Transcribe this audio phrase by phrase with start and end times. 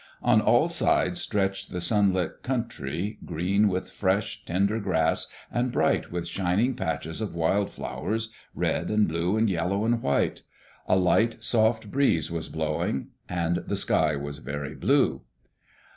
[0.23, 6.27] On all sides stretched the sunlit country, green with fresh, tender grass, and bright with
[6.27, 10.41] shining patches of wild flowers— red and blue and yellow and white.
[10.87, 15.21] A light, soft breeze was blowing, and the sky was very blue.